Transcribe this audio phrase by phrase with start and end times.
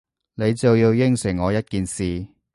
[0.33, 2.25] 你就要應承我一件事